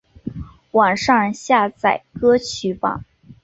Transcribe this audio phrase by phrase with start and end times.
[0.71, 3.05] 网上下载歌曲榜